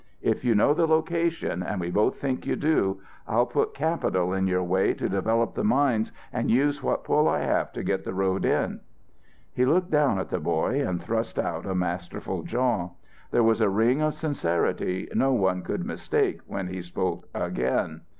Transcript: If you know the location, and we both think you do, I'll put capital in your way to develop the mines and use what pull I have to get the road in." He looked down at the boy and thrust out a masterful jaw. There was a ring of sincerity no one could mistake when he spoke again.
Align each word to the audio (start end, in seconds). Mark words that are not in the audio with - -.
If 0.23 0.43
you 0.43 0.55
know 0.55 0.73
the 0.73 0.87
location, 0.87 1.61
and 1.61 1.79
we 1.79 1.91
both 1.91 2.15
think 2.17 2.47
you 2.47 2.55
do, 2.55 3.01
I'll 3.27 3.45
put 3.45 3.75
capital 3.75 4.33
in 4.33 4.47
your 4.47 4.63
way 4.63 4.95
to 4.95 5.07
develop 5.07 5.53
the 5.53 5.63
mines 5.63 6.11
and 6.33 6.49
use 6.49 6.81
what 6.81 7.03
pull 7.03 7.29
I 7.29 7.41
have 7.41 7.71
to 7.73 7.83
get 7.83 8.03
the 8.03 8.15
road 8.15 8.43
in." 8.43 8.79
He 9.53 9.63
looked 9.63 9.91
down 9.91 10.17
at 10.17 10.29
the 10.29 10.39
boy 10.39 10.83
and 10.83 10.99
thrust 11.03 11.37
out 11.37 11.67
a 11.67 11.75
masterful 11.75 12.41
jaw. 12.41 12.89
There 13.29 13.43
was 13.43 13.61
a 13.61 13.69
ring 13.69 14.01
of 14.01 14.15
sincerity 14.15 15.07
no 15.13 15.33
one 15.33 15.61
could 15.61 15.85
mistake 15.85 16.41
when 16.47 16.69
he 16.69 16.81
spoke 16.81 17.27
again. 17.35 18.01